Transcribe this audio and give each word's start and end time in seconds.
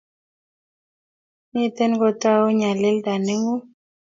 Miten 1.53 1.91
kotau 1.99 2.45
nyalilda 2.59 3.13
nengung 3.25 3.61